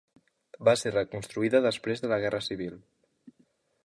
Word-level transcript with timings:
Va 0.69 0.73
ser 0.83 0.91
reconstruïda 0.95 1.61
després 1.67 2.03
de 2.05 2.09
la 2.13 2.19
Guerra 2.25 2.39
Civil. 2.47 2.73